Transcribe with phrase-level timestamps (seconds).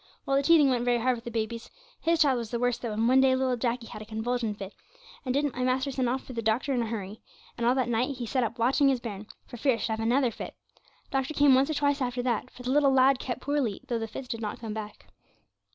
[0.25, 1.69] Well, the teething went very hard with the babies;
[1.99, 4.73] his child was the worst, though, and one day little Jacky had a convulsion fit,
[5.23, 7.21] and didn't my master send off for the doctor in a hurry;
[7.55, 9.99] and all that night he sat up watching his bairn, for fear it should have
[9.99, 10.55] another fit.
[11.11, 14.07] Doctor came once or twice after that, for the little lad kept poorly, though the
[14.07, 15.05] fits did not come back.